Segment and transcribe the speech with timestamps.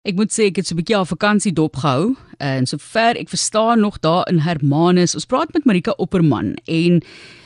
[0.00, 3.80] Ek moet sê ek het so 'n bietjie al vakansie dopgehou en sover ek verstaan
[3.80, 5.14] nog daar in Hermanus.
[5.14, 7.02] Ons praat met Marika Opperman en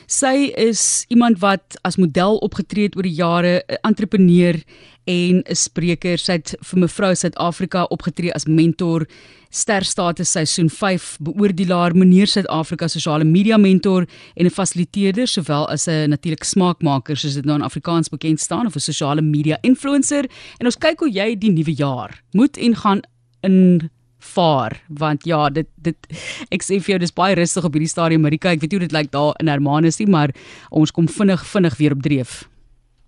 [0.07, 4.55] sy is iemand wat as model opgetree het oor die jare, 'n entrepreneur
[5.05, 6.17] en 'n spreker.
[6.17, 9.07] Sy het vir mevrou Suid-Afrika opgetree as mentor,
[9.49, 14.05] sterstatus seisoen 5 beoordelaar, meneer Suid-Afrika sosiale media mentor
[14.35, 18.65] en 'n fasiliteerder sowel as 'n natuurlik smaakmaker soos dit nou in Afrikaans bekend staan
[18.65, 20.25] of 'n sosiale media influencer.
[20.59, 23.01] En ons kyk hoe jy die nuwe jaar moet en gaan
[23.41, 23.89] in
[24.33, 26.09] vaar want ja dit dit
[26.55, 28.51] ek sê vir jou dis baie rustig op hierdie stadium Marika.
[28.51, 30.33] Ek weet hoe dit lyk daar in Hermanus nie maar
[30.71, 32.43] ons kom vinnig vinnig weer op dreef.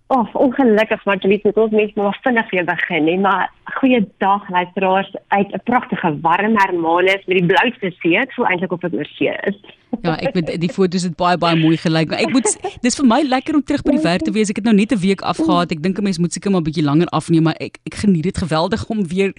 [0.08, 3.16] Oh, ongelukkig maar jy weet net ons mense moet vinnig weer begin hè.
[3.26, 8.18] Maar goeiedag luisteraars uit 'n pragtige warm Hermanus met die blouste see.
[8.18, 9.58] Dit voel eintlik of dit oor see is
[10.02, 12.48] ja ek weet die foto's het baie baie mooi gelyk maar ek moet
[12.82, 14.50] dis vir my lekker om terug by die werk te wees.
[14.52, 15.72] Ek het nou net 'n week afgehaat.
[15.72, 18.24] Ek dink 'n mens moet seker maar 'n bietjie langer afneem maar ek ek geniet
[18.24, 19.32] dit geweldig om weer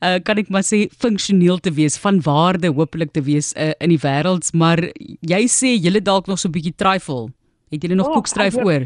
[0.00, 3.88] uh, kan ek maar sê funksioneel te wees van waarde hopelik te wees uh, in
[3.88, 4.52] die wêreld.
[4.52, 4.78] Maar
[5.20, 7.32] jy sê jy dalk nog so 'n bietjie trifle
[7.70, 8.82] het jy nog oh, koekstryf oor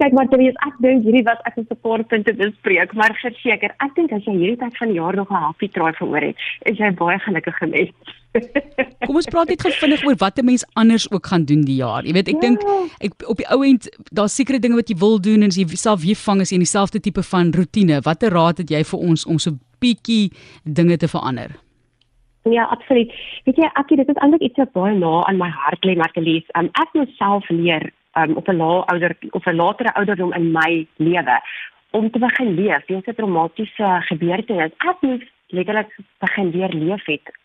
[0.00, 4.12] kyk maar terwyl ek dink hierdie was ek 'n supportpunte bespreek, maar verseker, ek dink
[4.12, 6.90] as jy hierdie tyd van die jaar nog 'n happy try gehoor het, is jy
[7.02, 7.92] baie gelukkig gewees.
[9.06, 12.04] Kom ons praat net vinnig oor wat 'n mens anders ook gaan doen die jaar.
[12.04, 12.40] Jy weet, ek ja.
[12.40, 12.60] dink
[13.00, 16.02] ek op die ou end daar's sekere dinge wat jy wil doen en jy self
[16.02, 18.00] weer vang as jy in dieselfde tipe van rotine.
[18.00, 20.30] Watter raad het jy vir ons om so bietjie
[20.64, 21.50] dinge te verander?
[22.48, 23.12] Ja, absoluut.
[23.44, 26.46] Weet jy, ek dit is eintlik iets wat baie na aan my hart lê, Martelies.
[26.56, 30.50] Um, ek moet self leer um, op 'n lae ouder of 'n latere ouderdom in
[30.52, 31.40] my lewe
[31.90, 34.72] om te begin leef weens 'n traumatiese gebeurtenis.
[34.78, 37.38] Ek moet letterlik begin leer leef het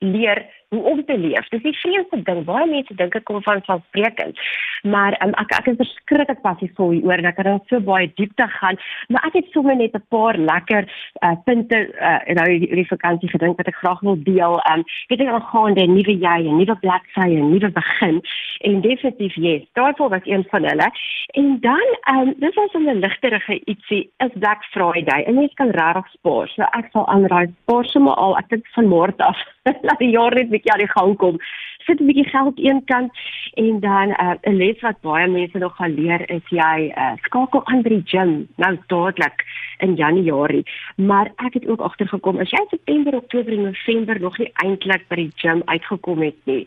[0.00, 1.48] leer hoe om te leef.
[1.48, 2.44] Dis die vreemdste ding.
[2.46, 4.38] Baie mense dink dit kom van vansprekend.
[4.82, 8.78] Maar um, ek ek is verskriklik passievol hieroor en ek kan so baie diepte gaan.
[9.08, 10.86] Maar ek het sommer net 'n paar lekker
[11.26, 14.60] uh, punte uh, nou die, die vakansie gedink wat ek graag wil deel.
[14.70, 18.22] Um weet ek al gaan die nuwe jaar, 'n nuwe bladsy, 'n nuwe begin.
[18.60, 19.66] En definitief yes.
[19.72, 20.88] Daarvoor was een van hulle.
[21.34, 25.22] En dan um dis was 'n ligterige ietsie is Black Friday.
[25.26, 26.48] En jy kan regtig spaar.
[26.48, 29.38] So ek sal aanraai spaar sommer al ek dink van môre af
[29.86, 31.38] laat die jaar net bietjie aan die gang kom.
[31.86, 33.10] Sit 'n bietjie geld eenkant
[33.54, 37.16] en dan uh, 'n uh, les wat baie mense nog gaan leer is jy uh,
[37.22, 39.44] skakel aan by die gym nou dadelik
[39.78, 40.64] in Januarie.
[40.96, 45.16] Maar ek het ook agtergekom as jy September, Oktober en November nog nie eintlik by
[45.16, 46.66] die gym uitgekom het nie.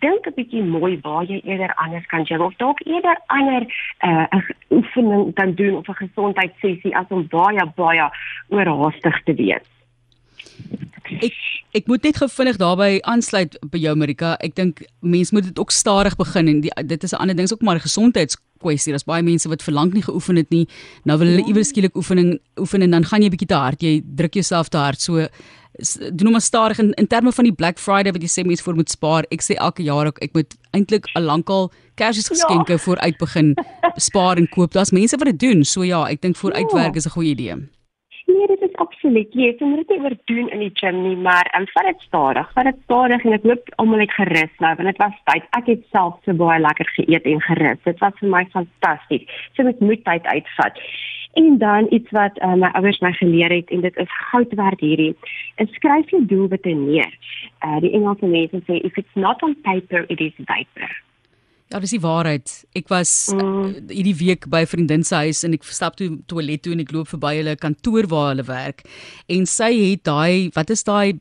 [0.00, 3.62] Dink 'n bietjie mooi waar jy eerder anders kan gym of dalk eerder ander
[4.02, 8.10] 'n uh, oefening kan doen of 'n gesondheidssessie as om baie baie
[8.48, 9.77] oorhaastig te wees.
[11.20, 11.34] Ek
[11.76, 14.34] ek moet net gevinnig daarbey aansluit by jou Marika.
[14.44, 17.46] Ek dink mense moet dit ook stadig begin en die, dit is 'n ander ding,
[17.46, 18.92] is ook maar 'n gesondheidskwessie.
[18.92, 20.68] Daar's baie mense wat verlang nie geoefen het nie.
[21.04, 21.46] Nou wil hulle ja.
[21.46, 23.82] iewers skielik oefening oefen en dan gaan jy bietjie te hard.
[23.82, 25.00] Jy druk jouself te hard.
[25.00, 25.28] So
[26.10, 28.62] doen hom maar stadig in, in terme van die Black Friday wat jy sê mense
[28.62, 29.24] voor moet spaar.
[29.30, 32.78] Ek sê elke jaar ook ek moet eintlik al lankal Kersgeskenke ja.
[32.78, 33.54] vooruit begin
[33.96, 34.72] spaar en koop.
[34.72, 35.64] Daar's mense wat dit doen.
[35.64, 36.96] So ja, ek dink vooruitwerk ja.
[36.96, 37.68] is 'n goeie idee.
[38.98, 39.34] Absoluut.
[39.38, 42.48] Jy moet dit nie oordoen in die gym nie, maar um, vat dit stadig.
[42.56, 45.46] Vat dit stadig en ek loop almal net gerus nou, want dit was tyd.
[45.54, 47.78] Ek het self so baie lekker geëet en gerus.
[47.86, 49.38] Dit was vir my fantasties.
[49.54, 50.82] So met moet tyd uitvat.
[51.38, 54.82] En dan iets wat uh, my ouers my geleer het en dit is goud werd
[54.82, 55.12] hierdie.
[55.62, 57.14] Is skryf jou doelwitte neer.
[57.62, 60.90] Uh, die Engelse mense sê if it's not on paper it is vapor.
[61.68, 62.48] Ja, dis die waarheid.
[62.78, 63.90] Ek was mm.
[63.92, 66.94] hierdie week by 'n vriendin se huis en ek stap toe toilet toe en ek
[66.96, 68.80] loop verby hulle kantoor waar hulle werk
[69.28, 71.20] en sy het daai wat is daai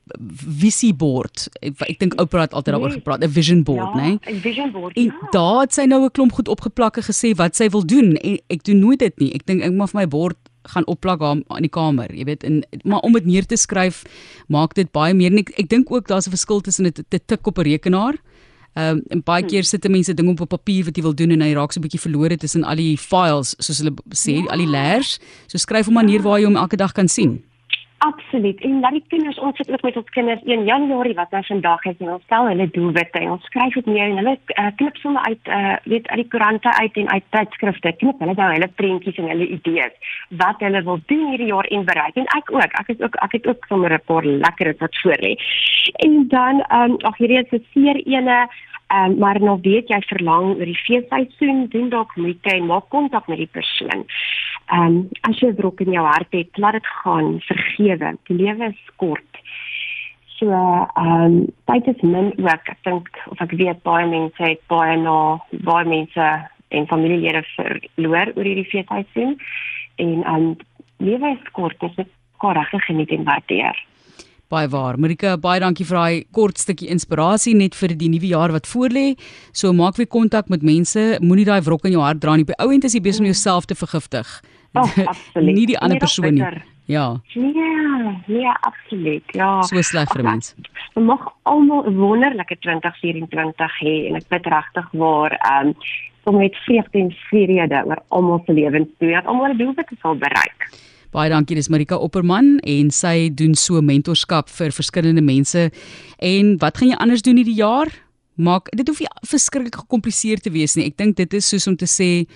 [0.64, 1.50] visie board.
[1.60, 3.00] Ek, ek dink Oprah het altyd daaroor nee.
[3.02, 4.08] gepraat, 'n vision board, ja, né?
[4.24, 4.36] Nee?
[4.36, 4.96] 'n Vision board.
[4.96, 5.28] En ja.
[5.32, 8.40] daar het sy nou 'n klomp goed opgeplak en gesê wat sy wil doen en
[8.48, 9.34] ek doen nooit dit nie.
[9.36, 10.38] Ek dink ek moet vir my bord
[10.68, 14.04] gaan opplak daar in die kamer, jy weet, en maar om dit neer te skryf
[14.48, 17.20] maak dit baie meer en ek, ek dink ook daar's 'n verskil tussen dit te
[17.20, 18.16] tik op 'n rekenaar
[18.78, 19.50] Ehm um, en baie hm.
[19.50, 21.80] keer sit mense dinge op op papier wat jy wil doen en hy raak so
[21.80, 24.52] 'n bietjie verlore tussen al die files soos hulle sê, ja.
[24.54, 25.18] al die layers.
[25.48, 27.42] So skryf hom manier waar jy hom elke dag kan sien.
[27.98, 28.62] Absoluut.
[28.62, 31.86] En laat die kinders ons sit ook met ons kinders 1 Januarie wat nou vandag
[31.86, 35.00] is en ons stel hulle doelwitte en ons skryf dit neer en hulle uh, knip
[35.02, 38.70] sommer uit uh, weet uit die koerante uit en uit tydskrifte knip hulle nou hulle
[38.82, 40.14] prentjies en hulle idees
[40.44, 43.36] wat hulle wil doen hierdie jaar en bereik en ek ook ek is ook ek
[43.40, 45.34] het ook sommer 'n paar lekker wat voor lê.
[46.06, 48.46] En dan ehm um, ag hierdie is 'n seer ene
[48.88, 52.86] Ehm um, maar nou weet jy verlang oor die feesseisoen, doen dalk moeite en maak
[52.90, 54.06] kontak met die persoon.
[54.72, 58.14] Ehm um, as jy druk in jou hart het, laat dit gaan, vergewe.
[58.30, 59.42] Die lewe is kort.
[60.38, 61.36] So ehm um,
[61.66, 62.72] tyd is min ook.
[62.74, 65.18] Ek dink of ek weet baie mense het baie na
[65.68, 66.30] baie mense
[66.68, 69.36] en familielede verloor oor hierdie feesseisoen.
[69.96, 70.50] En ehm um,
[71.04, 71.80] lewe is kort.
[71.80, 73.86] Dis mekaar regtig geniet en waardeer.
[74.48, 74.96] Baie waar.
[74.96, 79.18] Marika, baie dankie vir daai kort stukkie inspirasie net vir die nuwe jaar wat voorlê.
[79.52, 81.18] So maak weer kontak met mense.
[81.20, 82.48] Moenie daai wrok in jou hart dra nie.
[82.48, 84.32] By ouend is jy besig om jouself te vergiftig.
[84.72, 85.56] Oh, absoluut.
[85.56, 86.64] nie die ander persoon nie.
[86.88, 87.20] Ja.
[87.36, 89.36] Nee, nee, absoluut.
[89.36, 89.62] Ja.
[89.68, 90.56] So sleg vir mense.
[90.96, 95.76] Ons mag almal 'n wonderlike 2024 hê en ek bid regtig waar ehm um,
[96.28, 100.16] om met vreugde en vrede oor almal se lewens toe dat almal hulle doelwitte sal
[100.16, 100.72] bereik.
[101.16, 105.70] Baie dankie, dis Marika Opperman en sy doen so mentorskap vir verskillende mense.
[106.20, 107.92] En wat gaan jy anders doen hierdie jaar?
[108.36, 110.90] Maak dit hoef nie verskriklik gekompliseerd te wees nie.
[110.92, 112.28] Ek dink dit is soos om te sê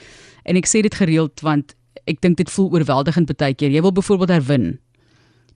[0.48, 1.76] en ek sê dit gereeld want
[2.08, 3.76] ek dink dit voel oorweldigend baie keer.
[3.76, 4.72] Jy wil byvoorbeeld herwin.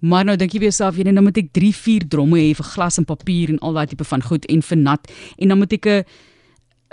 [0.03, 2.51] Maar nou dink jy vir jouself, jy net nou moet ek 3, 4 dromme hê
[2.53, 5.57] vir glas en papier en al daai tipe van goed en vir nat en dan
[5.57, 6.03] moet ek 'n